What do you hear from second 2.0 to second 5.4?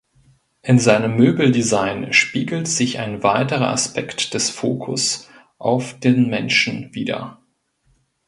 spiegelt sich ein weiterer Aspekt des Fokus